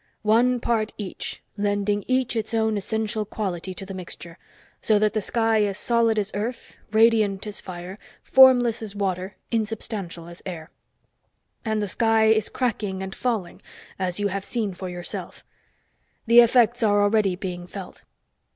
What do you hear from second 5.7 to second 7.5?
solid as earth, radiant